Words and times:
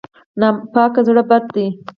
ناپاک 0.39 0.93
زړه 1.07 1.23
بد 1.29 1.43
دی. 1.55 1.67